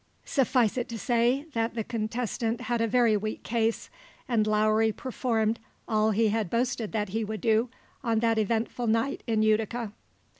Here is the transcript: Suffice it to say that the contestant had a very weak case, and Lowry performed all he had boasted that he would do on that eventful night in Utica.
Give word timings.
Suffice 0.25 0.79
it 0.79 0.89
to 0.89 0.97
say 0.97 1.45
that 1.53 1.75
the 1.75 1.83
contestant 1.83 2.61
had 2.61 2.81
a 2.81 2.87
very 2.87 3.15
weak 3.15 3.43
case, 3.43 3.91
and 4.27 4.47
Lowry 4.47 4.91
performed 4.91 5.59
all 5.87 6.09
he 6.09 6.29
had 6.29 6.49
boasted 6.49 6.91
that 6.91 7.09
he 7.09 7.23
would 7.23 7.39
do 7.41 7.69
on 8.03 8.17
that 8.17 8.39
eventful 8.39 8.87
night 8.87 9.21
in 9.27 9.43
Utica. 9.43 9.91